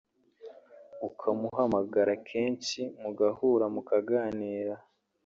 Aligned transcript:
ukamuhamagara 1.07 2.13
kenshi 2.29 2.81
mugahura 3.01 3.65
mu 3.73 3.81
kaganira 3.89 4.75